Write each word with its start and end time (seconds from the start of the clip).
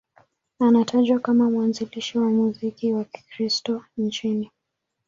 Anatajwa 0.59 1.19
kama 1.19 1.49
mwanzilishi 1.49 2.17
wa 2.19 2.29
muziki 2.29 2.93
wa 2.93 3.03
Kikristo 3.03 3.85
nchini. 3.97 4.51